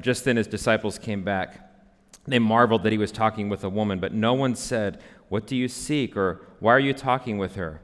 [0.00, 1.70] Just then his disciples came back.
[2.26, 5.56] They marveled that he was talking with a woman, but no one said, What do
[5.56, 6.18] you seek?
[6.18, 7.80] or Why are you talking with her?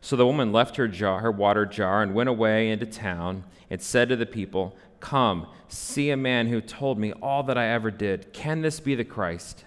[0.00, 3.82] So the woman left her jar, her water jar, and went away into town and
[3.82, 7.90] said to the people, Come, see a man who told me all that I ever
[7.90, 8.32] did.
[8.32, 9.64] Can this be the Christ?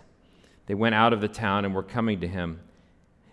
[0.68, 2.62] They went out of the town and were coming to him.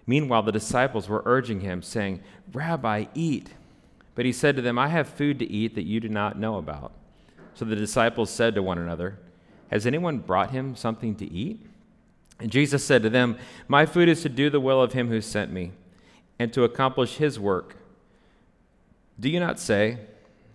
[0.05, 2.21] Meanwhile, the disciples were urging him, saying,
[2.53, 3.51] Rabbi, eat.
[4.17, 6.57] But he said to them, I have food to eat that you do not know
[6.57, 6.93] about.
[7.55, 9.19] So the disciples said to one another,
[9.71, 11.67] Has anyone brought him something to eat?
[12.39, 13.39] And Jesus said to them,
[13.69, 15.73] My food is to do the will of him who sent me,
[16.39, 17.77] and to accomplish his work.
[19.21, 19.99] Do you not say,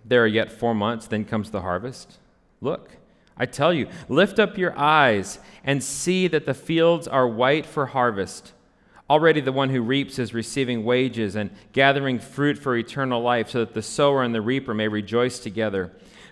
[0.03, 2.17] There are yet four months, then comes the harvest?
[2.59, 2.97] Look,
[3.37, 7.87] I tell you, lift up your eyes and see that the fields are white for
[7.87, 8.53] harvest.
[9.09, 13.59] Already the one who reaps is receiving wages and gathering fruit for eternal life, so
[13.59, 15.93] that the sower and the reaper may rejoice together.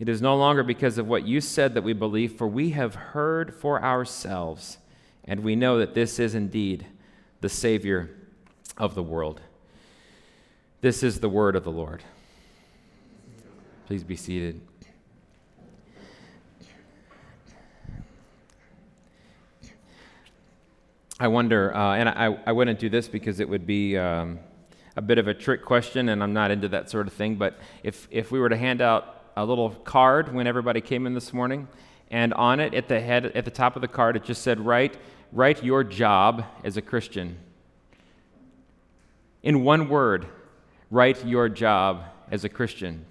[0.00, 2.94] it is no longer because of what you said that we believe, for we have
[2.94, 4.78] heard for ourselves,
[5.26, 6.86] and we know that this is indeed
[7.42, 8.08] the Savior
[8.78, 9.42] of the world.
[10.80, 12.02] This is the word of the Lord.
[13.86, 14.62] Please be seated.
[21.18, 24.38] I wonder, uh, and I, I wouldn't do this because it would be um,
[24.96, 27.58] a bit of a trick question, and I'm not into that sort of thing, but
[27.82, 31.32] if, if we were to hand out a little card when everybody came in this
[31.32, 31.68] morning,
[32.10, 34.60] and on it, at the head, at the top of the card, it just said,
[34.60, 34.96] "Write,
[35.32, 37.38] write your job as a Christian."
[39.42, 40.26] In one word,
[40.90, 43.06] write your job as a Christian.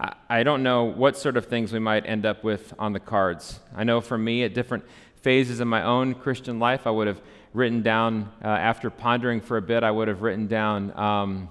[0.00, 3.00] I, I don't know what sort of things we might end up with on the
[3.00, 3.60] cards.
[3.74, 4.84] I know for me, at different
[5.16, 7.20] phases of my own Christian life, I would have
[7.54, 11.50] written down, uh, after pondering for a bit, I would have written down um,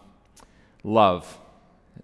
[0.83, 1.37] love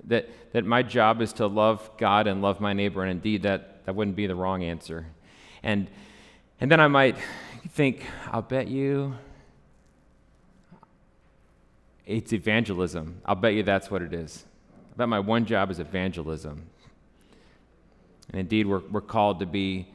[0.05, 3.85] that, that my job is to love God and love my neighbor, and indeed, that,
[3.85, 5.05] that wouldn't be the wrong answer.
[5.63, 5.87] And,
[6.59, 7.17] and then I might
[7.69, 9.15] think, I'll bet you
[12.05, 13.21] it's evangelism.
[13.25, 14.45] I'll bet you that's what it is.
[14.93, 16.63] I bet my one job is evangelism.
[18.29, 19.87] And indeed, we're, we're called to be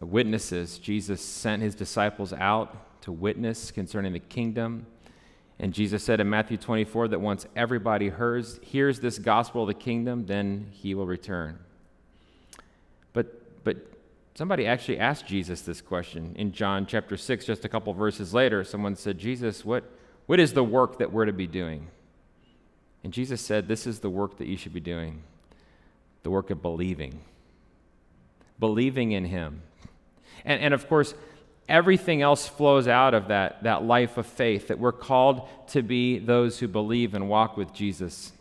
[0.00, 0.78] witnesses.
[0.78, 4.86] Jesus sent his disciples out to witness concerning the kingdom
[5.58, 9.74] and Jesus said in Matthew 24 that once everybody hears, hears this gospel of the
[9.74, 11.58] kingdom, then he will return.
[13.12, 13.76] But, but
[14.34, 18.64] somebody actually asked Jesus this question in John chapter 6, just a couple verses later.
[18.64, 19.84] Someone said, Jesus, what,
[20.26, 21.86] what is the work that we're to be doing?
[23.04, 25.22] And Jesus said, This is the work that you should be doing
[26.24, 27.20] the work of believing.
[28.58, 29.60] Believing in him.
[30.44, 31.14] And, and of course,
[31.68, 36.18] everything else flows out of that, that life of faith, that we're called to be
[36.18, 38.32] those who believe and walk with Jesus.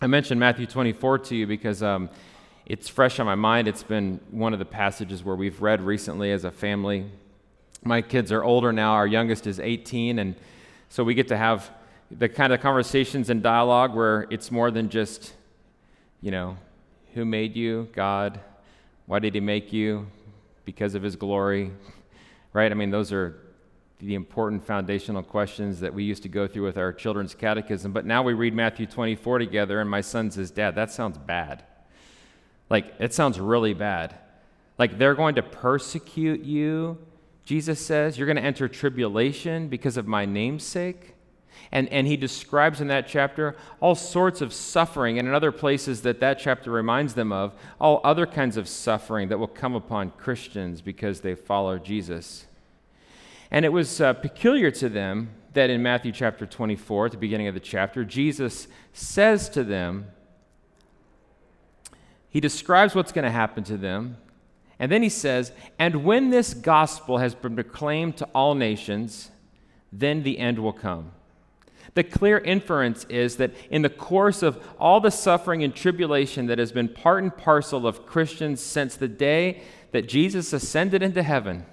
[0.00, 2.10] I mentioned Matthew 24 to you because um,
[2.66, 3.68] it's fresh on my mind.
[3.68, 7.06] It's been one of the passages where we've read recently as a family.
[7.84, 10.34] My kids are older now, our youngest is 18, and
[10.88, 11.70] so we get to have
[12.10, 15.34] the kind of conversations and dialogue where it's more than just,
[16.22, 16.56] you know,
[17.14, 17.88] who made you?
[17.92, 18.40] God.
[19.06, 20.06] Why did he make you?
[20.64, 21.70] Because of his glory
[22.54, 22.72] right?
[22.72, 23.36] I mean, those are
[23.98, 27.92] the important foundational questions that we used to go through with our children's catechism.
[27.92, 31.64] But now we read Matthew 24 together, and my son says, Dad, that sounds bad.
[32.70, 34.14] Like, it sounds really bad.
[34.78, 36.98] Like, they're going to persecute you,
[37.44, 38.18] Jesus says.
[38.18, 41.13] You're going to enter tribulation because of my name's sake.
[41.72, 46.02] And, and he describes in that chapter all sorts of suffering, and in other places
[46.02, 50.10] that that chapter reminds them of, all other kinds of suffering that will come upon
[50.12, 52.46] Christians because they follow Jesus.
[53.50, 57.46] And it was uh, peculiar to them that in Matthew chapter 24, at the beginning
[57.46, 60.06] of the chapter, Jesus says to them,
[62.28, 64.16] he describes what's going to happen to them,
[64.80, 69.30] and then he says, And when this gospel has been proclaimed to all nations,
[69.92, 71.12] then the end will come.
[71.94, 76.58] The clear inference is that in the course of all the suffering and tribulation that
[76.58, 79.62] has been part and parcel of Christians since the day
[79.92, 81.66] that Jesus ascended into heaven,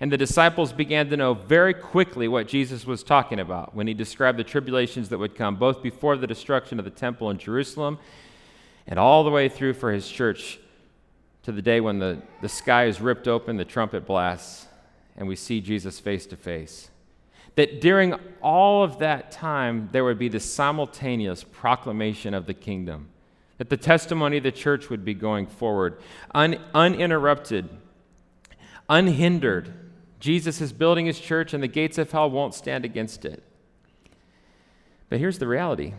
[0.00, 3.94] and the disciples began to know very quickly what Jesus was talking about when he
[3.94, 7.98] described the tribulations that would come, both before the destruction of the temple in Jerusalem
[8.86, 10.58] and all the way through for his church
[11.44, 14.66] to the day when the, the sky is ripped open, the trumpet blasts,
[15.16, 16.90] and we see Jesus face to face.
[17.56, 23.08] That during all of that time, there would be the simultaneous proclamation of the kingdom.
[23.58, 26.00] That the testimony of the church would be going forward,
[26.34, 27.68] un- uninterrupted,
[28.88, 29.72] unhindered.
[30.18, 33.42] Jesus is building his church, and the gates of hell won't stand against it.
[35.08, 35.94] But here's the reality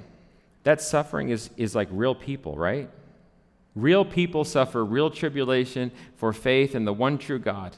[0.63, 2.89] that suffering is, is like real people, right?
[3.75, 7.75] Real people suffer real tribulation for faith in the one true God.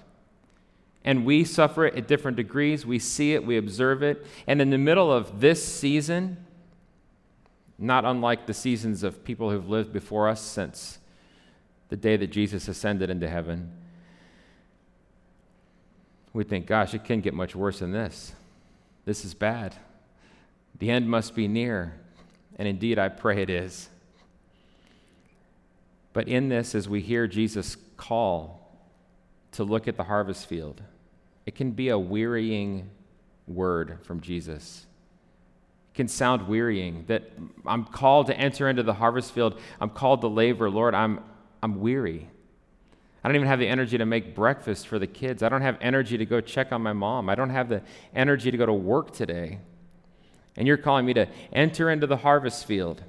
[1.08, 2.86] And we suffer it at different degrees.
[2.86, 4.26] We see it, we observe it.
[4.46, 6.46] And in the middle of this season,
[7.80, 11.00] not unlike the seasons of people who've lived before us since
[11.88, 13.72] the day that Jesus ascended into heaven,
[16.34, 18.34] we think, gosh, it can't get much worse than this.
[19.06, 19.78] This is bad.
[20.78, 21.94] The end must be near.
[22.58, 23.88] And indeed, I pray it is.
[26.12, 28.78] But in this, as we hear Jesus call
[29.54, 30.82] to look at the harvest field,
[31.48, 32.92] it can be a wearying
[33.48, 34.86] word from Jesus.
[35.94, 37.32] It can sound wearying that
[37.66, 39.60] I'm called to enter into the harvest field.
[39.82, 40.70] I'm called to labor.
[40.70, 41.22] Lord, I'm,
[41.64, 42.30] I'm weary.
[43.24, 45.42] I don't even have the energy to make breakfast for the kids.
[45.42, 47.30] I don't have energy to go check on my mom.
[47.30, 47.82] I don't have the
[48.14, 49.60] energy to go to work today
[50.58, 53.04] and you're calling me to enter into the harvest field.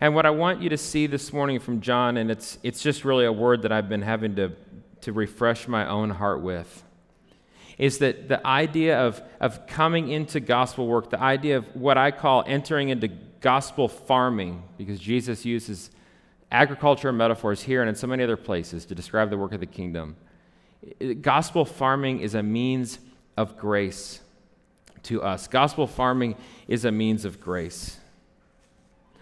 [0.00, 3.04] And what I want you to see this morning from John, and it's, it's just
[3.04, 4.52] really a word that I've been having to,
[5.00, 6.84] to refresh my own heart with,
[7.78, 12.10] is that the idea of, of coming into gospel work, the idea of what I
[12.10, 13.08] call entering into
[13.40, 15.90] gospel farming, because Jesus uses
[16.50, 19.66] agriculture metaphors here and in so many other places to describe the work of the
[19.66, 20.16] kingdom.
[21.20, 22.98] Gospel farming is a means
[23.36, 24.20] of grace
[25.02, 25.46] to us.
[25.48, 26.36] Gospel farming
[26.68, 27.98] is a means of grace.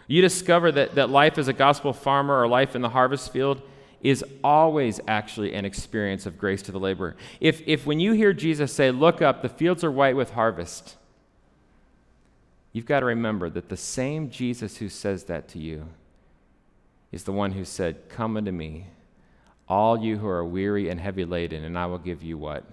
[0.06, 3.62] You discover that, that life as a gospel farmer or life in the harvest field
[4.04, 7.16] is always actually an experience of grace to the laborer.
[7.40, 10.96] If, if when you hear Jesus say, Look up, the fields are white with harvest,
[12.72, 15.88] you've got to remember that the same Jesus who says that to you
[17.10, 18.88] is the one who said, Come unto me,
[19.66, 22.64] all you who are weary and heavy laden, and I will give you what?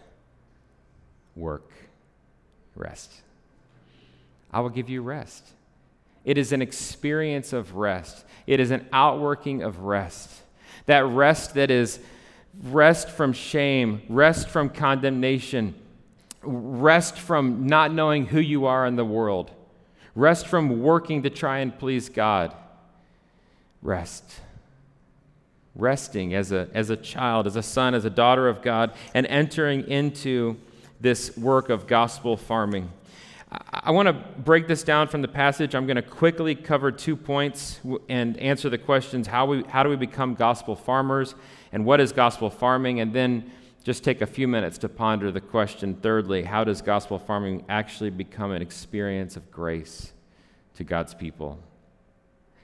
[1.38, 1.72] Work
[2.76, 3.10] rest.
[4.52, 5.48] I will give you rest.
[6.26, 10.41] It is an experience of rest, it is an outworking of rest.
[10.92, 12.02] That rest that is
[12.64, 15.74] rest from shame, rest from condemnation,
[16.44, 19.52] rest from not knowing who you are in the world,
[20.16, 22.54] rest from working to try and please God.
[23.82, 24.42] Rest.
[25.76, 29.26] Resting as a, as a child, as a son, as a daughter of God, and
[29.28, 30.58] entering into
[31.00, 32.92] this work of gospel farming.
[33.52, 35.76] I want to break this down from the passage.
[35.76, 39.90] I'm going to quickly cover two points and answer the questions how, we, how do
[39.90, 41.36] we become gospel farmers
[41.74, 43.02] and what is gospel farming?
[43.02, 43.52] And then
[43.84, 48.10] just take a few minutes to ponder the question, thirdly, how does gospel farming actually
[48.10, 50.14] become an experience of grace
[50.76, 51.60] to God's people?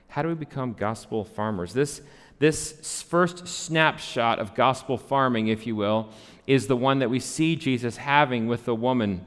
[0.08, 1.74] How do we become gospel farmers?
[1.74, 2.02] This,
[2.40, 6.10] this first snapshot of gospel farming, if you will,
[6.46, 9.26] is the one that we see Jesus having with the woman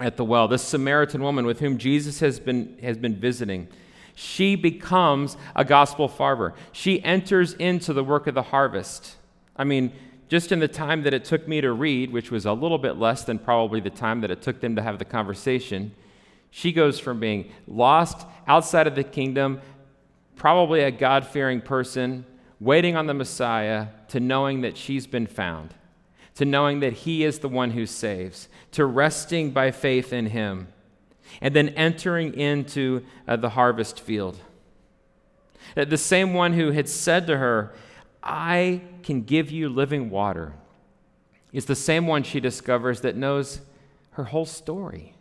[0.00, 3.68] at the well, this Samaritan woman with whom Jesus has been, has been visiting.
[4.14, 6.54] She becomes a gospel farmer.
[6.72, 9.16] She enters into the work of the harvest.
[9.56, 9.92] I mean,
[10.28, 12.96] just in the time that it took me to read, which was a little bit
[12.96, 15.92] less than probably the time that it took them to have the conversation,
[16.50, 19.60] she goes from being lost outside of the kingdom,
[20.36, 22.24] probably a God fearing person,
[22.60, 25.74] waiting on the Messiah to knowing that she's been found,
[26.38, 30.68] to knowing that He is the one who saves, to resting by faith in Him,
[31.40, 34.38] and then entering into uh, the harvest field.
[35.74, 37.74] The same one who had said to her,
[38.22, 40.52] I can give you living water,
[41.52, 43.60] is the same one she discovers that knows
[44.12, 45.14] her whole story.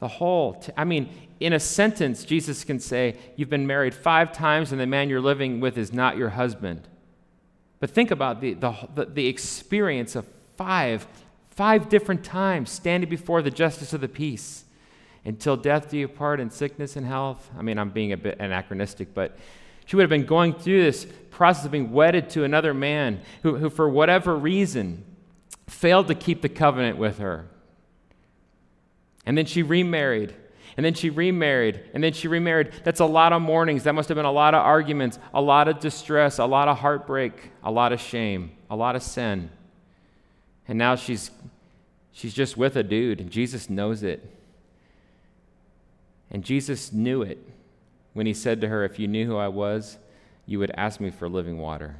[0.00, 1.08] The whole, t- I mean,
[1.40, 5.22] in a sentence, Jesus can say, You've been married five times, and the man you're
[5.22, 6.88] living with is not your husband.
[7.84, 10.26] But think about the, the, the experience of
[10.56, 11.06] five,
[11.50, 14.64] five different times standing before the justice of the peace
[15.26, 17.50] until death do you part in sickness and health.
[17.58, 19.36] I mean, I'm being a bit anachronistic, but
[19.84, 23.56] she would have been going through this process of being wedded to another man who,
[23.56, 25.04] who for whatever reason,
[25.66, 27.44] failed to keep the covenant with her.
[29.26, 30.34] And then she remarried.
[30.76, 31.80] And then she remarried.
[31.94, 32.72] And then she remarried.
[32.82, 33.84] That's a lot of mournings.
[33.84, 36.78] That must have been a lot of arguments, a lot of distress, a lot of
[36.78, 39.50] heartbreak, a lot of shame, a lot of sin.
[40.66, 41.30] And now she's,
[42.12, 44.28] she's just with a dude, and Jesus knows it.
[46.30, 47.38] And Jesus knew it
[48.14, 49.98] when he said to her, If you knew who I was,
[50.46, 51.96] you would ask me for living water.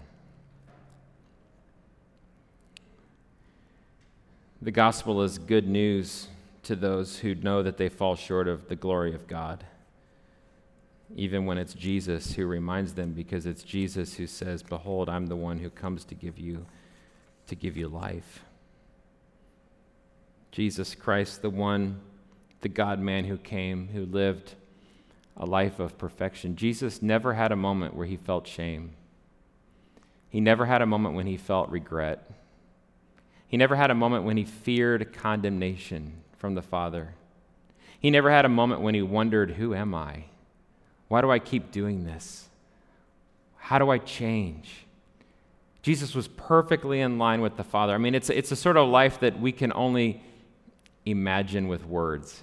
[4.60, 6.28] The gospel is good news
[6.64, 9.64] to those who know that they fall short of the glory of God.
[11.16, 15.36] Even when it's Jesus who reminds them, because it's Jesus who says, Behold, I'm the
[15.36, 16.66] one who comes to give you
[17.46, 18.42] to give you life.
[20.50, 22.00] Jesus Christ, the one,
[22.62, 24.54] the God man who came, who lived
[25.36, 26.56] a life of perfection.
[26.56, 28.92] Jesus never had a moment where he felt shame.
[30.30, 32.30] He never had a moment when he felt regret.
[33.46, 37.14] He never had a moment when he feared condemnation from the Father.
[37.98, 40.24] He never had a moment when he wondered, Who am I?
[41.08, 42.50] Why do I keep doing this?
[43.56, 44.84] How do I change?
[45.80, 47.94] Jesus was perfectly in line with the Father.
[47.94, 50.22] I mean, it's, it's a sort of life that we can only
[51.06, 52.42] imagine with words.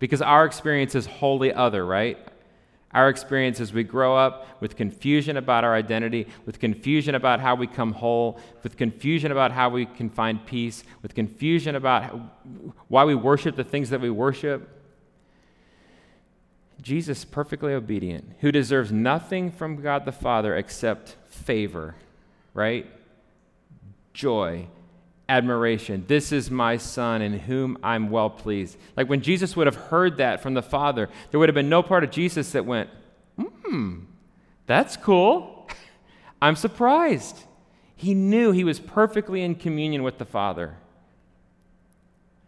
[0.00, 2.18] Because our experience is wholly other, right?
[2.96, 7.54] Our experience as we grow up with confusion about our identity, with confusion about how
[7.54, 12.30] we come whole, with confusion about how we can find peace, with confusion about how,
[12.88, 14.66] why we worship the things that we worship.
[16.80, 21.96] Jesus, perfectly obedient, who deserves nothing from God the Father except favor,
[22.54, 22.86] right?
[24.14, 24.68] Joy,
[25.28, 26.04] admiration.
[26.06, 28.76] This is my son in whom I'm well pleased.
[28.96, 31.82] Like when Jesus would have heard that from the Father, there would have been no
[31.82, 32.90] part of Jesus that went,
[33.38, 34.00] hmm,
[34.66, 35.68] that's cool.
[36.42, 37.38] I'm surprised.
[37.96, 40.74] He knew he was perfectly in communion with the Father.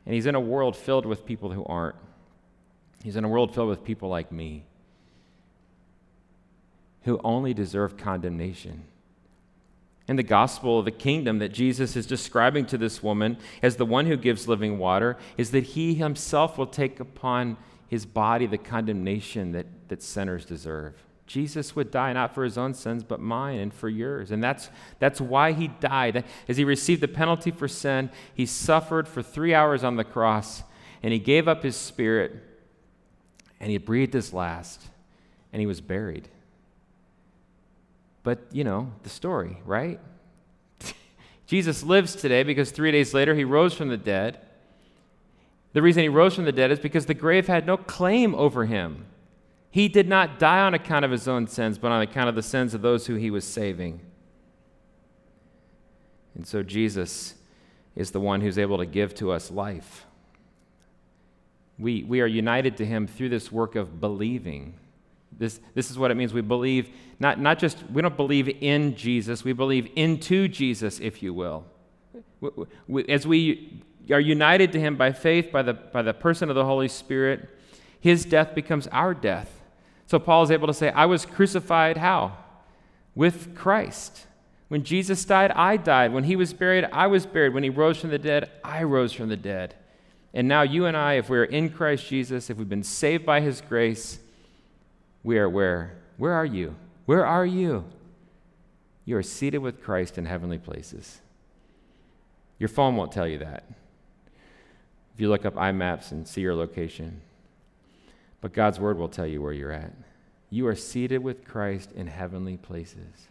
[0.04, 1.96] And he's in a world filled with people who aren't.
[3.02, 4.64] He's in a world filled with people like me
[7.02, 8.84] who only deserve condemnation
[10.08, 13.86] in the gospel of the kingdom that Jesus is describing to this woman as the
[13.86, 18.58] one who gives living water is that he himself will take upon his body the
[18.58, 20.94] condemnation that, that sinners deserve.
[21.26, 24.30] Jesus would die not for his own sins, but mine and for yours.
[24.30, 26.24] And that's, that's why he died.
[26.48, 30.62] As he received the penalty for sin, he suffered for three hours on the cross,
[31.02, 32.32] and he gave up his spirit,
[33.60, 34.88] and he breathed his last,
[35.52, 36.30] and he was buried.
[38.28, 39.98] But, you know, the story, right?
[41.46, 44.38] Jesus lives today because three days later he rose from the dead.
[45.72, 48.66] The reason he rose from the dead is because the grave had no claim over
[48.66, 49.06] him.
[49.70, 52.42] He did not die on account of his own sins, but on account of the
[52.42, 53.98] sins of those who he was saving.
[56.34, 57.34] And so Jesus
[57.96, 60.04] is the one who's able to give to us life.
[61.78, 64.74] We, we are united to him through this work of believing.
[65.36, 66.32] This, this is what it means.
[66.32, 71.22] We believe, not, not just, we don't believe in Jesus, we believe into Jesus, if
[71.22, 71.64] you will.
[73.08, 76.64] As we are united to him by faith, by the, by the person of the
[76.64, 77.48] Holy Spirit,
[78.00, 79.60] his death becomes our death.
[80.06, 82.38] So Paul is able to say, I was crucified how?
[83.14, 84.26] With Christ.
[84.68, 86.12] When Jesus died, I died.
[86.12, 87.54] When he was buried, I was buried.
[87.54, 89.74] When he rose from the dead, I rose from the dead.
[90.34, 93.24] And now you and I, if we are in Christ Jesus, if we've been saved
[93.24, 94.18] by his grace,
[95.22, 95.96] we are where?
[96.16, 96.76] Where are you?
[97.06, 97.84] Where are you?
[99.04, 101.20] You are seated with Christ in heavenly places.
[102.58, 103.64] Your phone won't tell you that.
[105.14, 107.20] If you look up iMaps and see your location,
[108.40, 109.92] but God's word will tell you where you're at.
[110.50, 113.28] You are seated with Christ in heavenly places.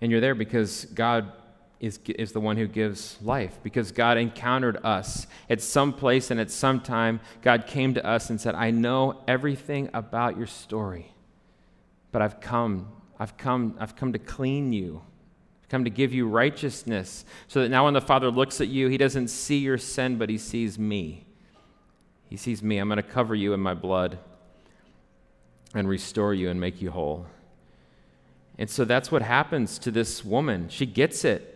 [0.00, 1.32] And you're there because God
[1.80, 6.38] is, is the one who gives life because God encountered us at some place and
[6.38, 7.20] at some time.
[7.40, 11.14] God came to us and said, I know everything about your story,
[12.12, 15.02] but I've come, I've come, I've come to clean you.
[15.70, 18.98] Come to give you righteousness so that now when the Father looks at you, he
[18.98, 21.24] doesn't see your sin, but he sees me.
[22.28, 22.78] He sees me.
[22.78, 24.18] I'm going to cover you in my blood
[25.72, 27.26] and restore you and make you whole.
[28.58, 30.68] And so that's what happens to this woman.
[30.68, 31.49] She gets it.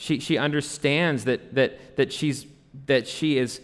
[0.00, 2.46] She, she understands that, that, that, she's,
[2.86, 3.60] that she is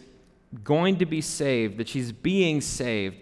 [0.65, 3.19] going to be saved, that she's being saved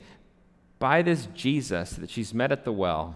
[0.79, 3.15] by this Jesus that she's met at the well.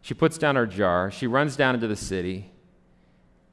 [0.00, 1.10] She puts down her jar.
[1.10, 2.50] She runs down into the city.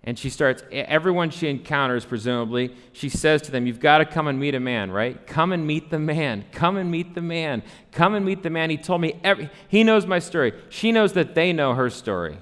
[0.01, 4.27] And she starts, everyone she encounters, presumably, she says to them, You've got to come
[4.27, 5.27] and meet a man, right?
[5.27, 6.46] Come and meet the man.
[6.53, 7.63] Come and meet the man.
[7.91, 8.70] Come and meet the man.
[8.70, 10.53] He told me, every, he knows my story.
[10.70, 12.38] She knows that they know her story.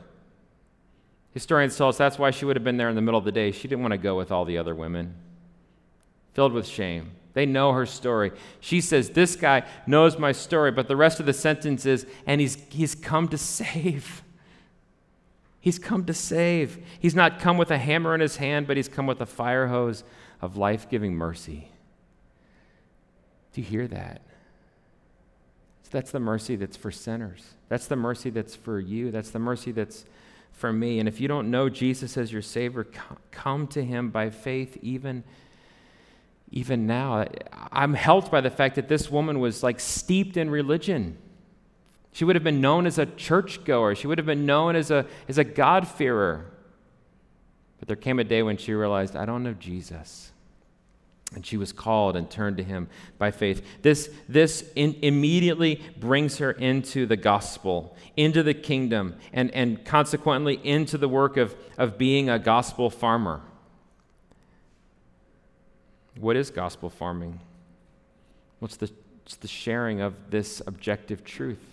[1.34, 3.32] Historians tell us that's why she would have been there in the middle of the
[3.32, 3.52] day.
[3.52, 5.16] She didn't want to go with all the other women,
[6.34, 7.12] filled with shame.
[7.34, 8.32] They know her story.
[8.60, 12.40] She says, This guy knows my story, but the rest of the sentence is, and
[12.40, 14.22] he's, he's come to save.
[15.60, 16.86] He's come to save.
[17.00, 19.68] He's not come with a hammer in his hand, but he's come with a fire
[19.68, 20.04] hose
[20.42, 21.70] of life giving mercy.
[23.54, 24.22] Do you hear that?
[25.84, 27.54] So that's the mercy that's for sinners.
[27.70, 29.10] That's the mercy that's for you.
[29.10, 30.06] That's the mercy that's
[30.54, 31.00] for me.
[31.00, 32.88] And if you don't know Jesus as your Savior,
[33.32, 35.24] come to Him by faith, even,
[36.52, 37.28] even now.
[37.72, 41.18] I'm helped by the fact that this woman was like steeped in religion.
[42.12, 45.06] She would have been known as a churchgoer, she would have been known as a,
[45.28, 46.46] as a God-fearer.
[47.80, 50.33] But there came a day when she realized, I don't know Jesus.
[51.36, 52.88] And she was called and turned to him
[53.18, 53.66] by faith.
[53.82, 60.60] This, this in, immediately brings her into the gospel, into the kingdom, and, and consequently
[60.64, 63.42] into the work of, of being a gospel farmer.
[66.20, 67.40] What is gospel farming?
[68.60, 68.92] What's the,
[69.26, 71.66] it's the sharing of this objective truth?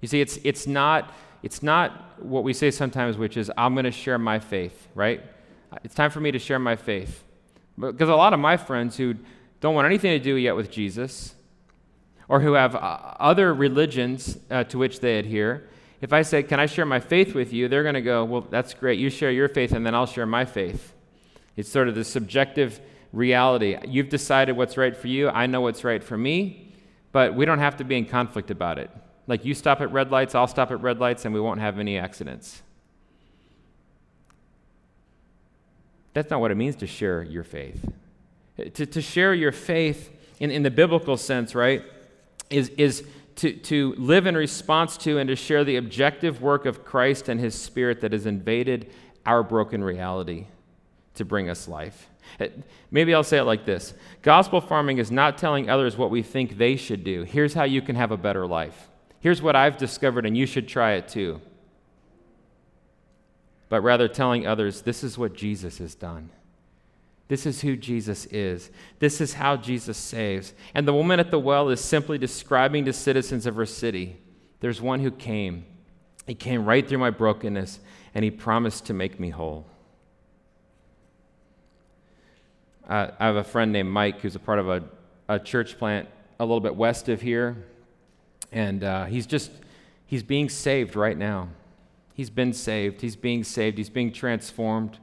[0.00, 3.84] You see, it's, it's, not, it's not what we say sometimes, which is, I'm going
[3.84, 5.22] to share my faith, right?
[5.84, 7.24] It's time for me to share my faith.
[7.78, 9.14] Because a lot of my friends who
[9.60, 11.34] don't want anything to do yet with Jesus,
[12.28, 12.78] or who have uh,
[13.20, 15.68] other religions uh, to which they adhere,
[16.00, 17.68] if I say, Can I share my faith with you?
[17.68, 18.98] they're going to go, Well, that's great.
[18.98, 20.92] You share your faith, and then I'll share my faith.
[21.56, 22.80] It's sort of the subjective
[23.12, 23.76] reality.
[23.86, 25.28] You've decided what's right for you.
[25.28, 26.72] I know what's right for me,
[27.12, 28.90] but we don't have to be in conflict about it.
[29.26, 31.78] Like you stop at red lights, I'll stop at red lights, and we won't have
[31.78, 32.62] any accidents.
[36.14, 37.90] That's not what it means to share your faith.
[38.56, 41.82] To, to share your faith in, in the biblical sense, right,
[42.50, 43.04] is, is
[43.36, 47.40] to, to live in response to and to share the objective work of Christ and
[47.40, 48.90] his Spirit that has invaded
[49.24, 50.46] our broken reality
[51.14, 52.08] to bring us life.
[52.40, 52.46] Uh,
[52.90, 56.58] maybe I'll say it like this Gospel farming is not telling others what we think
[56.58, 57.22] they should do.
[57.22, 58.88] Here's how you can have a better life.
[59.20, 61.40] Here's what I've discovered, and you should try it too
[63.72, 66.28] but rather telling others, this is what Jesus has done.
[67.28, 68.70] This is who Jesus is.
[68.98, 70.52] This is how Jesus saves.
[70.74, 74.18] And the woman at the well is simply describing to citizens of her city
[74.60, 75.64] there's one who came.
[76.26, 77.80] He came right through my brokenness,
[78.14, 79.64] and he promised to make me whole.
[82.86, 84.84] Uh, I have a friend named Mike who's a part of a,
[85.30, 87.56] a church plant a little bit west of here,
[88.52, 89.50] and uh, he's just
[90.04, 91.48] he's being saved right now.
[92.14, 93.00] He's been saved.
[93.00, 93.78] He's being saved.
[93.78, 94.98] He's being transformed.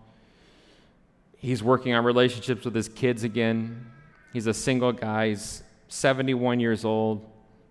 [1.38, 3.86] He's working on relationships with his kids again.
[4.34, 5.30] He's a single guy.
[5.30, 7.26] He's 71 years old.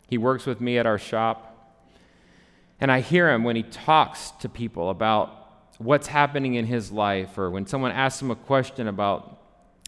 [0.09, 1.45] He works with me at our shop.
[2.81, 5.35] And I hear him when he talks to people about
[5.79, 9.41] what's happening in his life, or when someone asks him a question about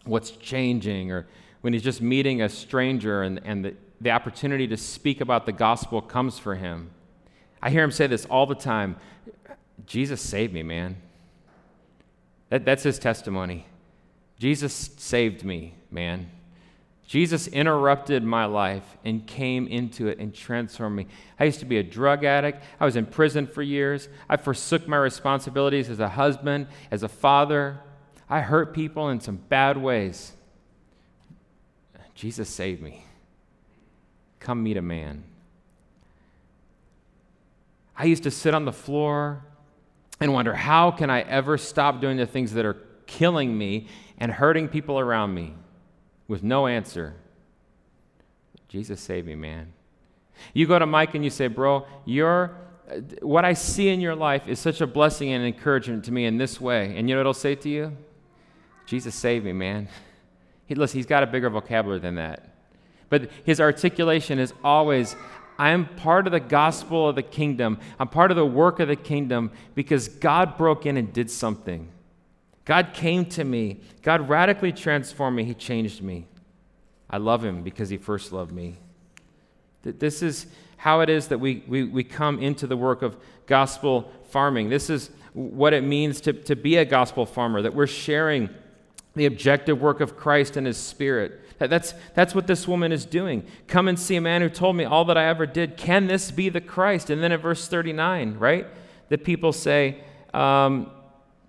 [0.05, 1.27] what's changing, or
[1.61, 5.51] when he's just meeting a stranger and, and the, the opportunity to speak about the
[5.51, 6.91] gospel comes for him.
[7.61, 8.95] I hear him say this all the time
[9.85, 10.97] Jesus saved me, man.
[12.49, 13.65] That, that's his testimony.
[14.37, 16.29] Jesus saved me, man.
[17.07, 21.07] Jesus interrupted my life and came into it and transformed me.
[21.39, 22.63] I used to be a drug addict.
[22.79, 24.07] I was in prison for years.
[24.29, 27.79] I forsook my responsibilities as a husband, as a father.
[28.29, 30.31] I hurt people in some bad ways.
[32.15, 33.03] Jesus saved me.
[34.39, 35.23] Come meet a man.
[37.97, 39.43] I used to sit on the floor
[40.21, 44.31] and wonder how can I ever stop doing the things that are killing me and
[44.31, 45.55] hurting people around me
[46.27, 47.15] with no answer.
[48.69, 49.73] Jesus save me, man.
[50.53, 52.55] You go to Mike and you say, Bro, you're,
[53.21, 56.37] what I see in your life is such a blessing and encouragement to me in
[56.37, 56.95] this way.
[56.95, 57.97] And you know what he'll say to you?
[58.85, 59.89] Jesus save me, man.
[60.67, 62.55] He, listen, he's got a bigger vocabulary than that.
[63.09, 65.15] But his articulation is always,
[65.61, 67.77] I am part of the gospel of the kingdom.
[67.99, 71.87] I'm part of the work of the kingdom because God broke in and did something.
[72.65, 73.81] God came to me.
[74.01, 75.43] God radically transformed me.
[75.43, 76.25] He changed me.
[77.11, 78.77] I love him because he first loved me.
[79.83, 80.47] This is
[80.77, 84.69] how it is that we, we, we come into the work of gospel farming.
[84.69, 88.49] This is what it means to, to be a gospel farmer, that we're sharing
[89.13, 93.45] the objective work of Christ and his spirit that's, that's what this woman is doing.
[93.67, 95.77] Come and see a man who told me all that I ever did.
[95.77, 97.09] Can this be the Christ?
[97.09, 98.67] And then at verse 39, right?
[99.09, 100.89] The people say, um,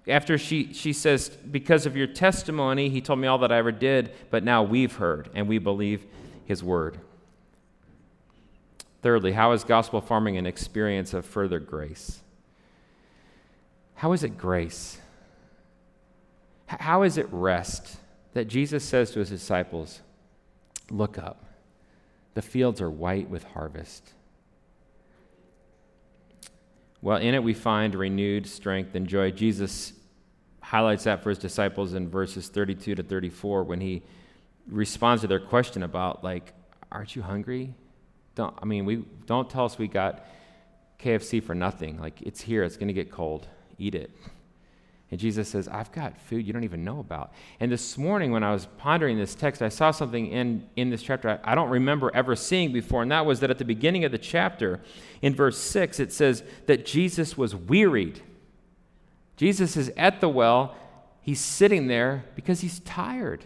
[0.07, 3.73] after she, she says, Because of your testimony, he told me all that I ever
[3.73, 6.05] did, but now we've heard and we believe
[6.45, 6.99] his word.
[9.03, 12.21] Thirdly, how is gospel farming an experience of further grace?
[13.95, 14.99] How is it grace?
[16.67, 17.97] How is it rest?
[18.35, 20.01] That Jesus says to his disciples,
[20.91, 21.45] Look up.
[22.35, 24.13] The fields are white with harvest.
[27.01, 29.33] Well, in it we find renewed strength and joy.
[29.33, 29.93] Jesus
[30.61, 34.03] highlights that for his disciples in verses 32 to 34 when he
[34.69, 36.55] responds to their question about, like,
[36.91, 37.75] aren't you hungry?
[38.35, 40.25] Don't, I mean, we, don't tell us we got
[40.99, 41.99] KFC for nothing.
[41.99, 43.49] Like, it's here, it's going to get cold.
[43.79, 44.11] eat it.
[45.13, 47.35] And Jesus says, I've got food you don't even know about.
[47.61, 51.03] And this morning, when I was pondering this text, I saw something in, in this
[51.03, 54.07] chapter I, I don't remember ever seeing before, and that was that at the beginning
[54.07, 54.81] of the chapter,
[55.21, 58.23] in verse 6, it says that Jesus was wearied.
[59.37, 60.75] Jesus is at the well.
[61.21, 63.45] He's sitting there because he's tired.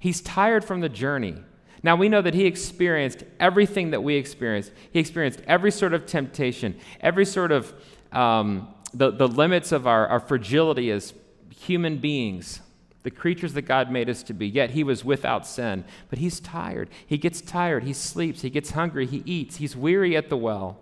[0.00, 1.36] He's tired from the journey.
[1.84, 4.72] Now, we know that he experienced everything that we experienced.
[4.90, 7.72] He experienced every sort of temptation, every sort of
[8.10, 11.14] um, the, the limits of our, our fragility as
[11.54, 12.60] human beings,
[13.02, 14.46] the creatures that God made us to be.
[14.46, 15.84] Yet he was without sin.
[16.08, 16.90] But he's tired.
[17.06, 17.84] He gets tired.
[17.84, 18.42] He sleeps.
[18.42, 19.06] He gets hungry.
[19.06, 19.56] He eats.
[19.56, 20.78] He's weary at the well.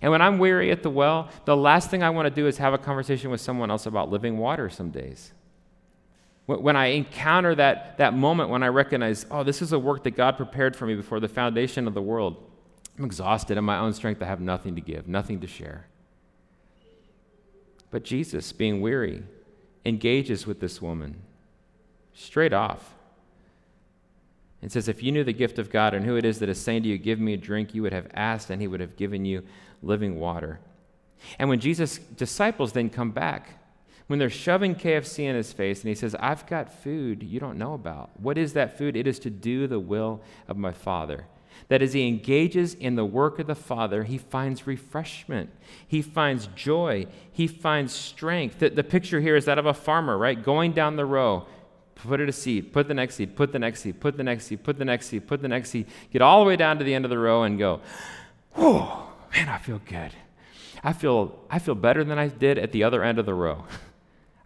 [0.00, 2.58] And when I'm weary at the well, the last thing I want to do is
[2.58, 5.32] have a conversation with someone else about living water some days.
[6.46, 10.10] When I encounter that, that moment when I recognize, oh, this is a work that
[10.10, 12.50] God prepared for me before the foundation of the world,
[12.98, 14.22] I'm exhausted in my own strength.
[14.22, 15.86] I have nothing to give, nothing to share.
[17.94, 19.22] But Jesus, being weary,
[19.84, 21.22] engages with this woman
[22.12, 22.92] straight off
[24.60, 26.60] and says, If you knew the gift of God and who it is that is
[26.60, 28.96] saying to you, Give me a drink, you would have asked, and he would have
[28.96, 29.44] given you
[29.80, 30.58] living water.
[31.38, 33.60] And when Jesus' disciples then come back,
[34.08, 37.58] when they're shoving KFC in his face and he says, I've got food you don't
[37.58, 38.10] know about.
[38.18, 38.96] What is that food?
[38.96, 41.26] It is to do the will of my Father.
[41.68, 45.50] That as he engages in the work of the Father, he finds refreshment.
[45.86, 47.06] He finds joy.
[47.32, 48.58] He finds strength.
[48.58, 50.42] The, the picture here is that of a farmer, right?
[50.42, 51.46] Going down the row,
[51.94, 54.46] put it a seed, put the next seed, put the next seed, put the next
[54.46, 56.84] seed, put the next seed, put the next seed, get all the way down to
[56.84, 57.80] the end of the row and go,
[58.52, 60.12] whoa, man, I feel good.
[60.82, 63.64] I feel, I feel better than I did at the other end of the row.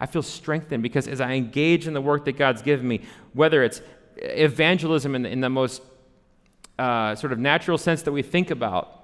[0.01, 3.01] I feel strengthened because as I engage in the work that God's given me,
[3.33, 3.83] whether it's
[4.17, 5.83] evangelism in the, in the most
[6.79, 8.95] uh, sort of natural sense that we think about,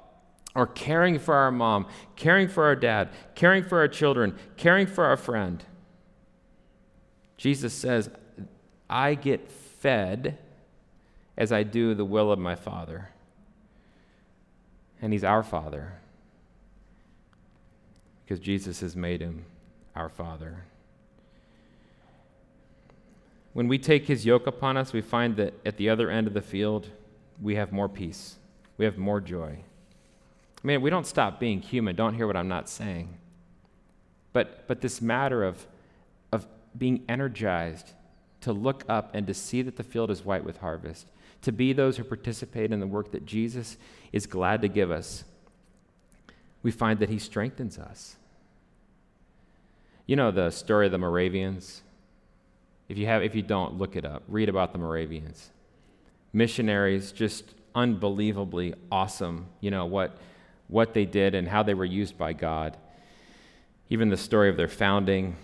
[0.54, 5.04] or caring for our mom, caring for our dad, caring for our children, caring for
[5.04, 5.64] our friend.
[7.37, 8.08] Jesus says,
[8.88, 10.38] I get fed
[11.37, 13.10] as I do the will of my Father.
[15.02, 15.94] And He's our Father
[18.24, 19.44] because Jesus has made Him
[19.94, 20.64] our Father.
[23.52, 26.34] When we take His yoke upon us, we find that at the other end of
[26.34, 26.88] the field,
[27.40, 28.36] we have more peace,
[28.76, 29.58] we have more joy.
[30.64, 31.94] I mean, we don't stop being human.
[31.94, 33.18] Don't hear what I'm not saying.
[34.32, 35.66] But, but this matter of,
[36.32, 37.92] of being energized
[38.40, 41.06] to look up and to see that the field is white with harvest,
[41.42, 43.76] to be those who participate in the work that Jesus
[44.10, 45.24] is glad to give us,
[46.62, 48.16] we find that he strengthens us.
[50.06, 51.82] You know the story of the Moravians?
[52.88, 54.22] If you have if you don't, look it up.
[54.28, 55.50] Read about the Moravians
[56.34, 60.18] missionaries, just unbelievably awesome, you know, what,
[60.68, 62.76] what they did and how they were used by God.
[63.88, 65.36] Even the story of their founding.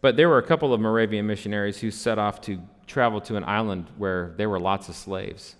[0.00, 3.44] But there were a couple of Moravian missionaries who set off to travel to an
[3.44, 5.54] island where there were lots of slaves.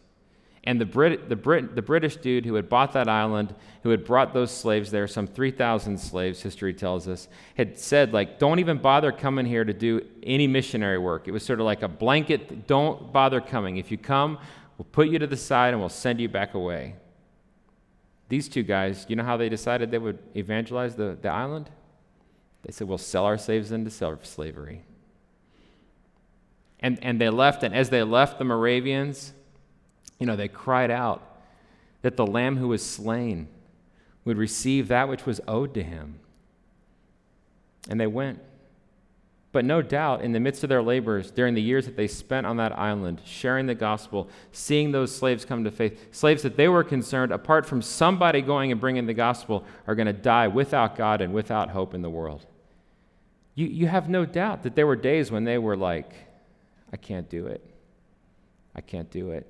[0.64, 4.04] And the, Brit, the, Brit, the British dude who had bought that island, who had
[4.04, 8.78] brought those slaves there, some 3,000 slaves, history tells us, had said, like, don't even
[8.78, 11.26] bother coming here to do any missionary work.
[11.26, 13.76] It was sort of like a blanket, don't bother coming.
[13.76, 14.38] If you come,
[14.78, 16.94] we'll put you to the side and we'll send you back away.
[18.28, 21.70] These two guys, you know how they decided they would evangelize the, the island?
[22.62, 24.84] They said, we'll sell our slaves into slavery.
[26.78, 29.32] And, and they left, and as they left the Moravians,
[30.22, 31.20] you know, they cried out
[32.02, 33.48] that the Lamb who was slain
[34.24, 36.20] would receive that which was owed to him.
[37.90, 38.38] And they went.
[39.50, 42.46] But no doubt, in the midst of their labors, during the years that they spent
[42.46, 46.68] on that island, sharing the gospel, seeing those slaves come to faith, slaves that they
[46.68, 50.94] were concerned, apart from somebody going and bringing the gospel, are going to die without
[50.94, 52.46] God and without hope in the world.
[53.56, 56.12] You, you have no doubt that there were days when they were like,
[56.92, 57.60] I can't do it.
[58.76, 59.48] I can't do it.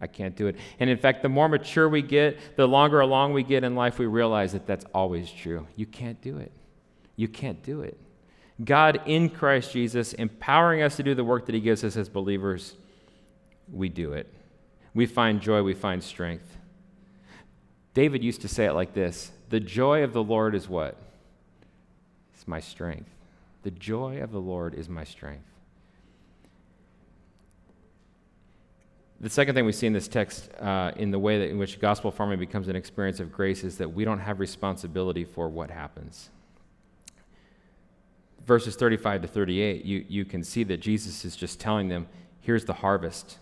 [0.00, 0.56] I can't do it.
[0.78, 3.98] And in fact, the more mature we get, the longer along we get in life,
[3.98, 5.66] we realize that that's always true.
[5.76, 6.52] You can't do it.
[7.16, 7.98] You can't do it.
[8.64, 12.08] God in Christ Jesus, empowering us to do the work that He gives us as
[12.08, 12.74] believers,
[13.72, 14.32] we do it.
[14.94, 16.56] We find joy, we find strength.
[17.94, 20.96] David used to say it like this The joy of the Lord is what?
[22.34, 23.10] It's my strength.
[23.62, 25.44] The joy of the Lord is my strength.
[29.20, 31.80] The second thing we see in this text, uh, in the way that, in which
[31.80, 35.70] gospel farming becomes an experience of grace, is that we don't have responsibility for what
[35.70, 36.30] happens.
[38.46, 42.06] Verses 35 to 38, you, you can see that Jesus is just telling them,
[42.40, 43.38] here's the harvest.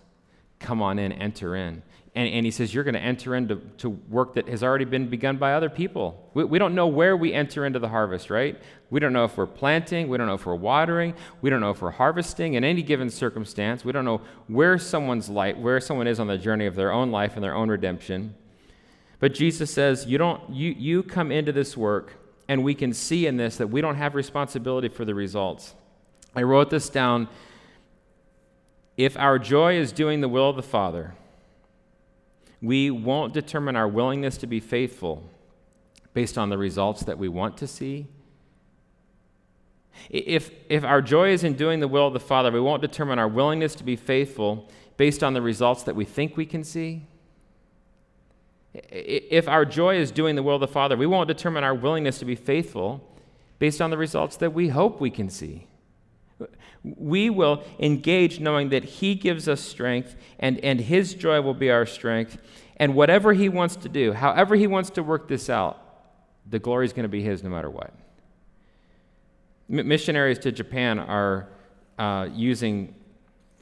[0.59, 1.83] come on in, enter in.
[2.17, 5.09] And, and he says, You're going to enter into to work that has already been
[5.09, 6.31] begun by other people.
[6.33, 8.59] We, we don't know where we enter into the harvest, right?
[8.89, 10.09] We don't know if we're planting.
[10.09, 11.15] We don't know if we're watering.
[11.43, 13.85] We don't know if we're harvesting in any given circumstance.
[13.85, 17.11] We don't know where someone's life, where someone is on the journey of their own
[17.11, 18.35] life and their own redemption.
[19.21, 22.15] But Jesus says, you, don't, you, you come into this work,
[22.49, 25.75] and we can see in this that we don't have responsibility for the results.
[26.35, 27.29] I wrote this down.
[28.97, 31.15] If our joy is doing the will of the Father,
[32.67, 35.23] we won't determine our willingness to be faithful
[36.15, 38.09] based on the results that we want to see.
[40.11, 43.19] If, if our joy is in doing the will of the Father, we won't determine
[43.19, 47.07] our willingness to be faithful based on the results that we think we can see.
[48.75, 52.19] If our joy is doing the will of the Father, we won't determine our willingness
[52.19, 53.09] to be faithful
[53.59, 55.67] based on the results that we hope we can see.
[56.85, 61.71] We will engage knowing that He gives us strength and, and His joy will be
[61.71, 62.39] our strength.
[62.77, 65.83] And whatever He wants to do, however He wants to work this out,
[66.49, 67.93] the glory is going to be His no matter what.
[69.71, 71.49] M- missionaries to Japan are
[71.99, 72.95] uh, using,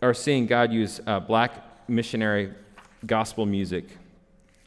[0.02, 2.52] are seeing God use uh, black missionary
[3.06, 3.86] gospel music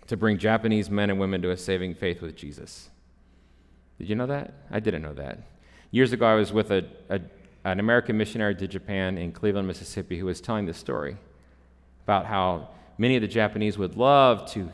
[0.07, 2.89] to bring Japanese men and women to a saving faith with Jesus.
[3.97, 4.53] Did you know that?
[4.71, 5.39] I didn't know that.
[5.91, 7.19] Years ago, I was with a, a
[7.71, 11.17] an American missionary to Japan in Cleveland, Mississippi, who was telling this story
[12.05, 14.71] about how many of the Japanese would love to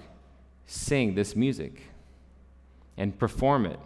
[0.67, 1.81] sing this music
[2.95, 3.79] and perform it.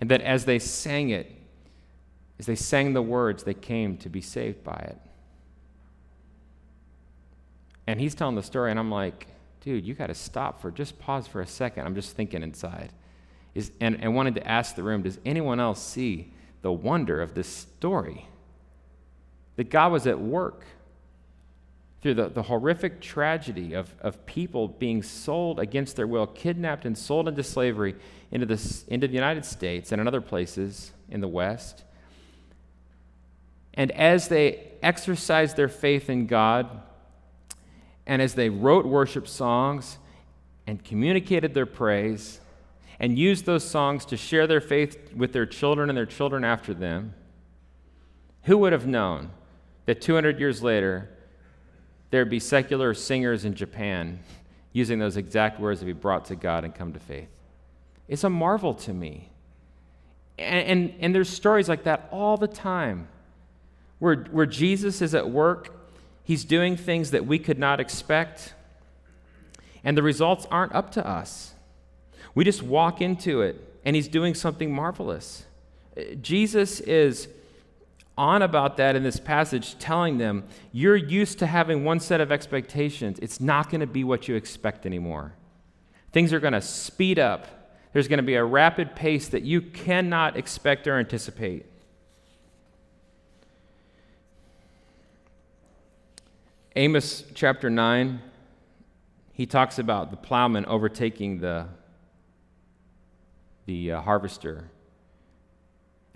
[0.00, 1.30] And that as they sang it,
[2.38, 4.98] as they sang the words, they came to be saved by it.
[7.86, 9.26] And he's telling the story, and I'm like,
[9.60, 11.84] dude, you got to stop for just pause for a second.
[11.84, 12.92] I'm just thinking inside.
[13.54, 16.32] Is, and, and wanted to ask the room, does anyone else see
[16.62, 18.26] the wonder of this story?
[19.58, 20.64] That God was at work
[22.00, 26.96] through the, the horrific tragedy of, of people being sold against their will, kidnapped and
[26.96, 27.96] sold into slavery
[28.30, 31.82] into, this, into the United States and in other places in the West.
[33.74, 36.80] And as they exercised their faith in God,
[38.06, 39.98] and as they wrote worship songs
[40.68, 42.40] and communicated their praise,
[43.00, 46.72] and used those songs to share their faith with their children and their children after
[46.72, 47.14] them,
[48.44, 49.32] who would have known
[49.88, 51.08] that 200 years later,
[52.10, 54.18] there'd be secular singers in Japan
[54.74, 57.30] using those exact words to be brought to God and come to faith.
[58.06, 59.30] It's a marvel to me.
[60.36, 63.08] And, and, and there's stories like that all the time
[63.98, 65.74] where, where Jesus is at work,
[66.22, 68.52] he's doing things that we could not expect,
[69.82, 71.54] and the results aren't up to us.
[72.34, 75.46] We just walk into it, and he's doing something marvelous.
[75.96, 77.28] Uh, Jesus is
[78.18, 82.30] on about that in this passage, telling them, You're used to having one set of
[82.30, 83.18] expectations.
[83.22, 85.32] It's not going to be what you expect anymore.
[86.12, 87.46] Things are going to speed up.
[87.92, 91.64] There's going to be a rapid pace that you cannot expect or anticipate.
[96.76, 98.20] Amos chapter 9,
[99.32, 101.66] he talks about the plowman overtaking the,
[103.66, 104.70] the uh, harvester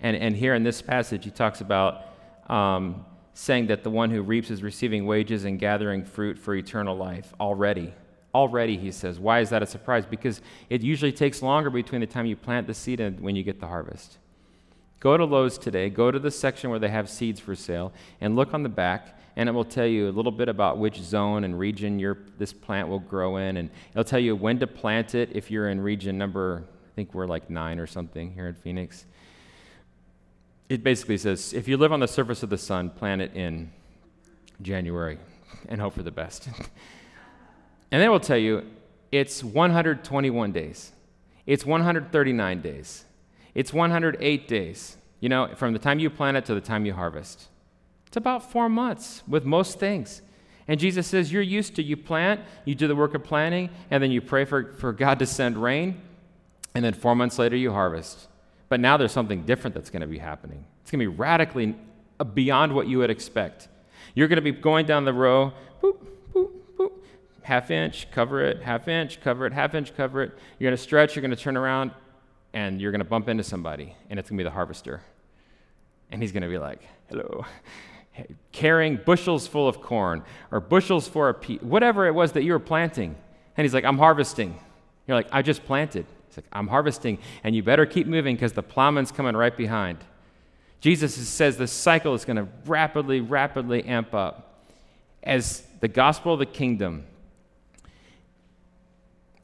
[0.03, 2.01] and, and here in this passage, he talks about
[2.47, 6.95] um, saying that the one who reaps is receiving wages and gathering fruit for eternal
[6.95, 7.93] life already.
[8.35, 9.19] Already, he says.
[9.19, 10.05] Why is that a surprise?
[10.05, 13.43] Because it usually takes longer between the time you plant the seed and when you
[13.43, 14.17] get the harvest.
[14.99, 18.35] Go to Lowe's today, go to the section where they have seeds for sale, and
[18.35, 21.43] look on the back, and it will tell you a little bit about which zone
[21.43, 25.13] and region your, this plant will grow in, and it'll tell you when to plant
[25.13, 28.55] it if you're in region number, I think we're like nine or something here in
[28.55, 29.05] Phoenix
[30.73, 33.71] it basically says if you live on the surface of the sun, plant it in
[34.61, 35.19] January
[35.69, 36.47] and hope for the best.
[37.91, 38.65] and they will tell you
[39.11, 40.91] it's 121 days,
[41.45, 43.05] it's 139 days,
[43.53, 46.93] it's 108 days, you know, from the time you plant it to the time you
[46.93, 47.49] harvest.
[48.07, 50.23] It's about four months with most things.
[50.67, 54.01] And Jesus says, You're used to you plant, you do the work of planting, and
[54.01, 56.01] then you pray for, for God to send rain,
[56.73, 58.27] and then four months later you harvest.
[58.73, 60.65] But now there's something different that's going to be happening.
[60.81, 61.75] It's going to be radically
[62.19, 63.67] uh, beyond what you would expect.
[64.15, 66.91] You're going to be going down the row, boop, boop, boop,
[67.43, 70.31] half inch, cover it, half inch, cover it, half inch, cover it.
[70.57, 71.91] You're going to stretch, you're going to turn around,
[72.51, 75.03] and you're going to bump into somebody, and it's going to be the harvester.
[76.09, 77.45] And he's going to be like, hello.
[78.51, 82.53] Carrying bushels full of corn or bushels for a pea, whatever it was that you
[82.53, 83.15] were planting.
[83.55, 84.59] And he's like, I'm harvesting.
[85.05, 86.07] You're like, I just planted.
[86.33, 89.99] He's like, I'm harvesting, and you better keep moving because the plowman's coming right behind.
[90.81, 94.65] Jesus says the cycle is going to rapidly, rapidly amp up.
[95.21, 97.05] as the gospel of the kingdom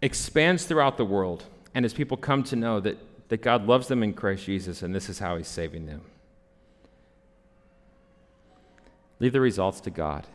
[0.02, 1.44] expands throughout the world,
[1.76, 2.98] and as people come to know that,
[3.30, 6.02] that God loves them in Christ Jesus and this is how He's saving them.
[9.20, 10.26] Leave the results to God.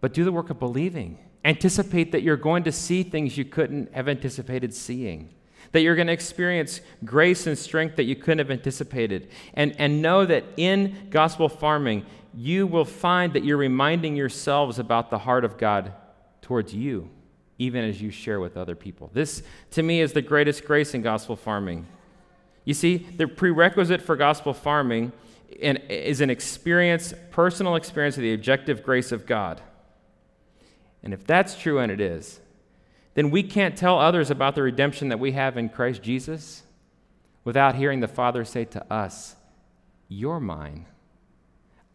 [0.00, 1.18] But do the work of believing.
[1.44, 5.30] Anticipate that you're going to see things you couldn't have anticipated seeing
[5.72, 9.28] that you're going to experience grace and strength that you couldn't have anticipated.
[9.54, 15.10] And, and know that in gospel farming, you will find that you're reminding yourselves about
[15.10, 15.92] the heart of God
[16.42, 17.10] towards you,
[17.58, 19.10] even as you share with other people.
[19.12, 21.86] This, to me, is the greatest grace in gospel farming.
[22.64, 25.12] You see, the prerequisite for gospel farming
[25.50, 29.60] is an experience, personal experience of the objective grace of God.
[31.02, 32.40] And if that's true, and it is,
[33.14, 36.62] then we can't tell others about the redemption that we have in Christ Jesus
[37.44, 39.36] without hearing the Father say to us,
[40.08, 40.86] You're mine.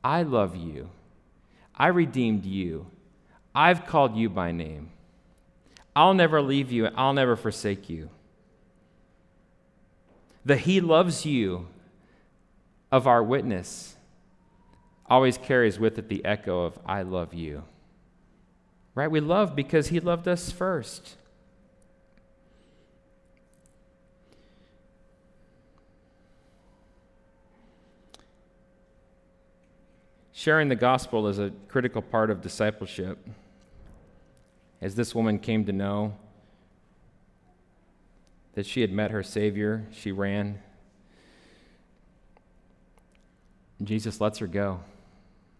[0.03, 0.89] I love you.
[1.75, 2.87] I redeemed you.
[3.55, 4.91] I've called you by name.
[5.95, 6.87] I'll never leave you.
[6.95, 8.09] I'll never forsake you.
[10.43, 11.67] The He loves you
[12.91, 13.95] of our witness
[15.07, 17.63] always carries with it the echo of I love you.
[18.95, 19.09] Right?
[19.09, 21.15] We love because he loved us first.
[30.31, 33.17] Sharing the gospel is a critical part of discipleship.
[34.81, 36.15] As this woman came to know
[38.53, 40.59] that she had met her Savior, she ran.
[43.81, 44.81] Jesus lets her go.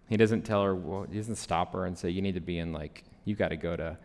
[0.09, 2.59] He doesn't tell her, well, he doesn't stop her and say, you need to be
[2.59, 3.97] in like You've got to go to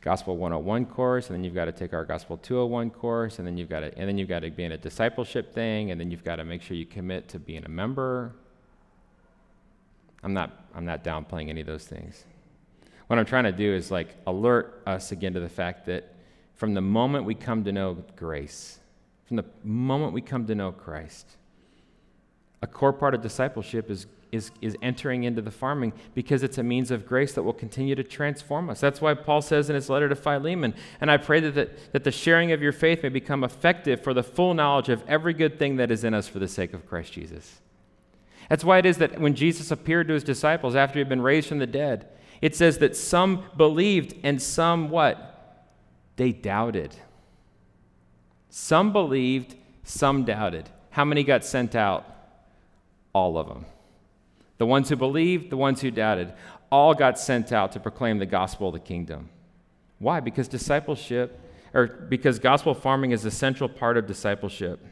[0.00, 3.56] Gospel 101 course, and then you've got to take our Gospel 201 course, and then
[3.58, 6.10] you've got to, and then you've got to be in a discipleship thing, and then
[6.10, 8.34] you've got to make sure you commit to being a member.
[10.22, 12.24] I'm not, I'm not downplaying any of those things.
[13.08, 16.14] What I'm trying to do is like alert us again to the fact that
[16.54, 18.78] from the moment we come to know grace,
[19.26, 21.36] from the moment we come to know Christ,
[22.62, 26.62] a core part of discipleship is is, is entering into the farming because it's a
[26.62, 28.80] means of grace that will continue to transform us.
[28.80, 32.04] That's why Paul says in his letter to Philemon, and I pray that, that, that
[32.04, 35.58] the sharing of your faith may become effective for the full knowledge of every good
[35.58, 37.60] thing that is in us for the sake of Christ Jesus.
[38.48, 41.22] That's why it is that when Jesus appeared to his disciples after he had been
[41.22, 42.08] raised from the dead,
[42.40, 45.66] it says that some believed and some what?
[46.16, 46.96] They doubted.
[48.48, 50.68] Some believed, some doubted.
[50.90, 52.06] How many got sent out?
[53.12, 53.66] All of them.
[54.60, 56.34] The ones who believed, the ones who doubted,
[56.70, 59.30] all got sent out to proclaim the gospel of the kingdom.
[59.98, 60.20] Why?
[60.20, 61.40] Because discipleship,
[61.72, 64.84] or because gospel farming is a central part of discipleship,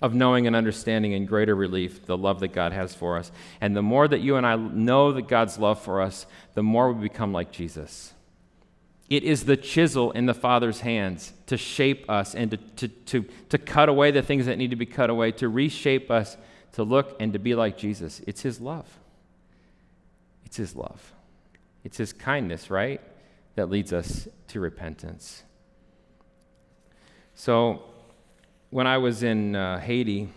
[0.00, 3.32] of knowing and understanding in greater relief the love that God has for us.
[3.60, 6.92] And the more that you and I know that God's love for us, the more
[6.92, 8.14] we become like Jesus.
[9.10, 13.24] It is the chisel in the Father's hands to shape us and to, to, to,
[13.48, 16.36] to cut away the things that need to be cut away, to reshape us
[16.74, 18.20] to look and to be like Jesus.
[18.26, 18.98] It's His love.
[20.44, 21.12] It's His love.
[21.84, 23.00] It's His kindness, right?
[23.54, 25.44] That leads us to repentance.
[27.34, 27.82] So,
[28.70, 30.28] when I was in uh, Haiti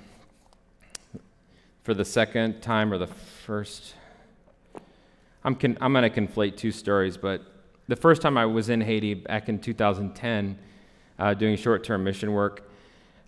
[1.84, 3.96] for the second time or the first,
[5.44, 7.42] I'm, con- I'm going to conflate two stories, but
[7.88, 10.60] the first time I was in Haiti back in 2010
[11.18, 12.70] uh, doing short term mission work,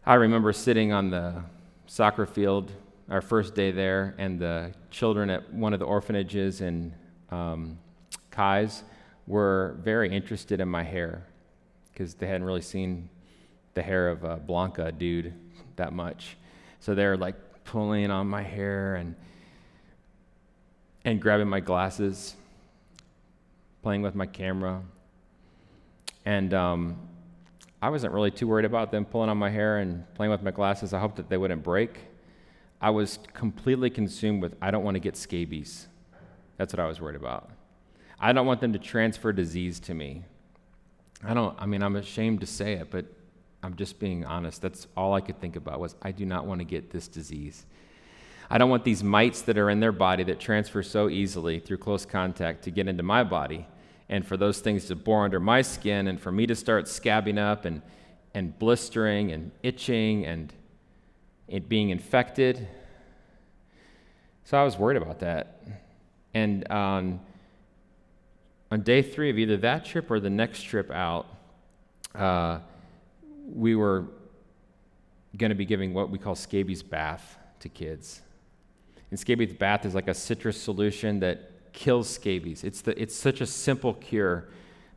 [0.06, 1.41] I remember sitting on the
[1.88, 2.72] soccer field
[3.10, 6.93] our first day there, and the children at one of the orphanages in
[7.32, 7.80] um,
[8.32, 8.84] Kais
[9.28, 11.26] were very interested in my hair
[11.91, 13.10] because they hadn't really seen
[13.74, 15.34] the hair of a Blanca dude
[15.76, 16.38] that much.
[16.80, 19.15] So they're like pulling on my hair and
[21.06, 22.36] and grabbing my glasses,
[23.82, 24.82] playing with my camera.
[26.26, 26.98] And um,
[27.82, 30.52] I wasn't really too worried about them pulling on my hair and playing with my
[30.52, 30.93] glasses.
[30.93, 32.00] I hoped that they wouldn't break.
[32.81, 35.87] I was completely consumed with, I don't want to get scabies.
[36.57, 37.49] That's what I was worried about.
[38.19, 40.23] I don't want them to transfer disease to me.
[41.23, 43.05] I don't, I mean, I'm ashamed to say it, but
[43.61, 44.61] I'm just being honest.
[44.61, 47.65] That's all I could think about was, I do not want to get this disease.
[48.49, 51.77] I don't want these mites that are in their body that transfer so easily through
[51.77, 53.67] close contact to get into my body
[54.07, 57.38] and for those things to bore under my skin and for me to start scabbing
[57.38, 57.82] up and,
[58.34, 60.53] and blistering and itching and
[61.50, 62.68] it being infected.
[64.45, 65.62] So I was worried about that.
[66.34, 67.20] And on,
[68.72, 71.28] on day three of either that trip or the next trip out,
[72.16, 72.60] uh,
[73.54, 74.06] we were
[75.38, 78.22] going to be giving what we call scabies bath to kids.
[79.12, 82.64] And scabies bath is like a citrus solution that kills scabies.
[82.64, 84.50] It's, the, it's such a simple cure,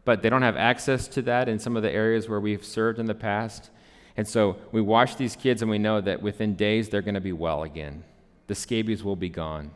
[0.05, 2.99] but they don't have access to that in some of the areas where we've served
[2.99, 3.71] in the past.
[4.17, 7.21] And so we wash these kids, and we know that within days they're going to
[7.21, 8.05] be well again.
[8.47, 9.71] The scabies will be gone.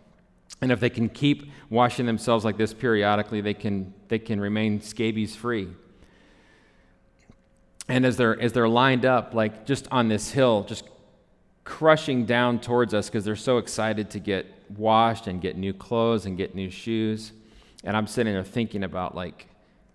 [0.60, 4.80] And if they can keep washing themselves like this periodically, they can, they can remain
[4.80, 5.68] scabies free.
[7.88, 10.84] And as they're, as they're lined up, like just on this hill, just
[11.64, 16.26] crushing down towards us because they're so excited to get washed and get new clothes
[16.26, 17.32] and get new shoes.
[17.84, 19.46] And I'm sitting there thinking about, like,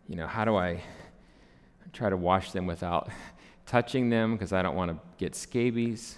[0.08, 0.82] you know, how do I
[1.92, 3.10] try to wash them without
[3.72, 6.18] touching them because I don't want to get scabies?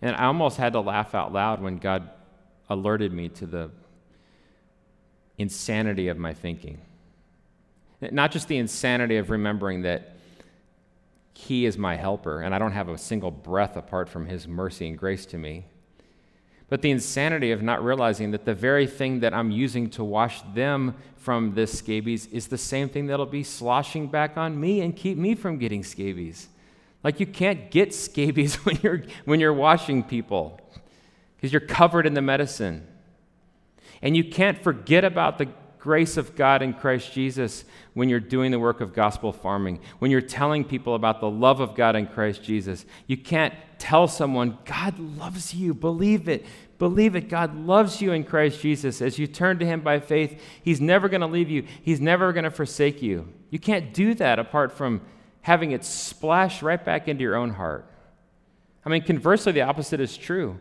[0.00, 2.08] And I almost had to laugh out loud when God
[2.70, 3.70] alerted me to the
[5.38, 6.78] insanity of my thinking.
[8.00, 10.14] Not just the insanity of remembering that
[11.32, 14.86] He is my helper and I don't have a single breath apart from His mercy
[14.86, 15.64] and grace to me,
[16.68, 20.42] but the insanity of not realizing that the very thing that I'm using to wash
[20.54, 24.96] them from this scabies is the same thing that'll be sloshing back on me and
[24.96, 26.48] keep me from getting scabies.
[27.02, 30.60] Like you can't get scabies when you're, when you're washing people
[31.36, 32.86] because you're covered in the medicine.
[34.00, 35.48] And you can't forget about the
[35.84, 40.10] grace of God in Christ Jesus when you're doing the work of gospel farming, when
[40.10, 42.86] you're telling people about the love of God in Christ Jesus.
[43.06, 45.74] You can't tell someone, God loves you.
[45.74, 46.46] Believe it.
[46.78, 47.28] Believe it.
[47.28, 49.02] God loves you in Christ Jesus.
[49.02, 52.32] As you turn to Him by faith, He's never going to leave you, He's never
[52.32, 53.28] going to forsake you.
[53.50, 55.02] You can't do that apart from
[55.42, 57.84] having it splash right back into your own heart.
[58.86, 60.58] I mean, conversely, the opposite is true.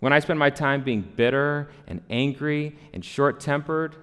[0.00, 3.96] When I spend my time being bitter and angry and short tempered,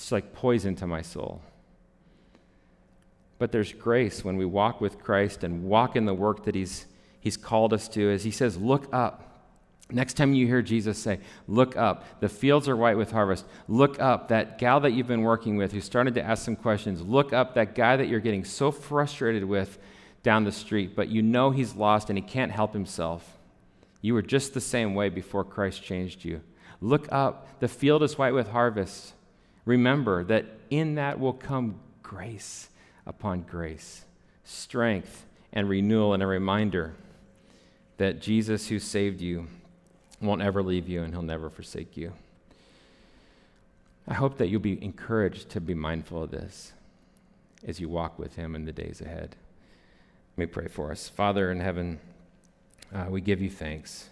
[0.00, 1.42] it's like poison to my soul.
[3.38, 6.86] But there's grace when we walk with Christ and walk in the work that He's,
[7.20, 8.10] he's called us to.
[8.10, 9.26] As He says, look up.
[9.90, 13.44] Next time you hear Jesus say, Look up, the fields are white with harvest.
[13.68, 17.02] Look up, that gal that you've been working with who started to ask some questions.
[17.02, 19.78] Look up, that guy that you're getting so frustrated with
[20.22, 23.38] down the street, but you know he's lost and he can't help himself.
[24.00, 26.40] You were just the same way before Christ changed you.
[26.80, 27.60] Look up.
[27.60, 29.14] The field is white with harvest.
[29.70, 32.70] Remember that in that will come grace
[33.06, 34.04] upon grace,
[34.42, 36.94] strength and renewal, and a reminder
[37.96, 39.46] that Jesus, who saved you,
[40.20, 42.12] won't ever leave you and he'll never forsake you.
[44.08, 46.72] I hope that you'll be encouraged to be mindful of this
[47.64, 49.36] as you walk with him in the days ahead.
[50.36, 51.08] Let me pray for us.
[51.08, 52.00] Father in heaven,
[52.92, 54.08] uh, we give you thanks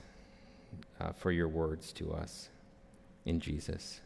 [1.00, 2.48] uh, for your words to us
[3.24, 4.00] in Jesus.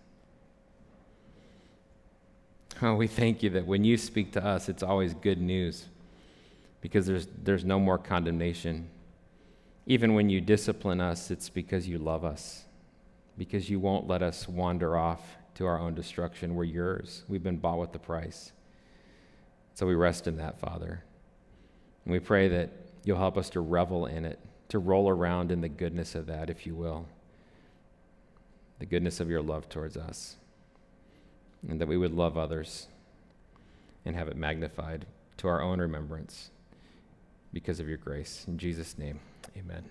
[2.81, 5.87] Oh, we thank you that when you speak to us, it's always good news
[6.81, 8.89] because there's, there's no more condemnation.
[9.87, 12.65] Even when you discipline us, it's because you love us,
[13.37, 15.21] because you won't let us wander off
[15.55, 16.55] to our own destruction.
[16.55, 17.25] We're yours.
[17.29, 18.53] We've been bought with the price.
[19.75, 21.03] So we rest in that, Father.
[22.05, 22.71] And we pray that
[23.05, 24.39] you'll help us to revel in it
[24.73, 27.07] to roll around in the goodness of that, if you will.
[28.79, 30.37] The goodness of your love towards us.
[31.69, 32.89] And that we would love others
[34.05, 35.07] and have it magnified
[35.39, 36.51] to our own remembrance
[37.53, 38.45] because of your grace.
[38.49, 39.21] In Jesus' name,
[39.57, 39.85] amen.